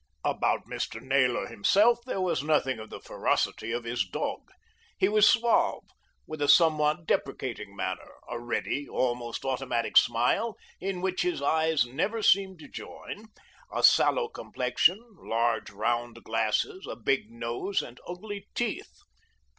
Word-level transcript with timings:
About 0.25 0.65
Mr. 0.65 0.99
Naylor 0.99 1.45
himself 1.45 1.99
there 2.07 2.19
was 2.21 2.41
nothing 2.41 2.79
of 2.79 2.89
the 2.89 2.99
ferocity 2.99 3.71
of 3.71 3.83
his 3.83 4.03
dog. 4.03 4.39
He 4.97 5.07
was 5.07 5.29
suave, 5.29 5.83
with 6.25 6.41
a 6.41 6.47
somewhat 6.47 7.05
deprecating 7.05 7.75
manner, 7.75 8.13
a 8.27 8.39
ready, 8.39 8.89
almost 8.89 9.45
automatic 9.45 9.95
smile, 9.95 10.55
in 10.79 11.01
which 11.01 11.21
his 11.21 11.39
eyes 11.39 11.85
never 11.85 12.23
seemed 12.23 12.57
to 12.61 12.67
join, 12.67 13.27
a 13.71 13.83
sallow 13.83 14.27
complexion, 14.27 14.97
large 15.19 15.69
round 15.69 16.23
glasses, 16.23 16.87
a 16.89 16.95
big 16.95 17.29
nose 17.29 17.83
and 17.83 17.99
ugly 18.07 18.47
teeth. 18.55 18.89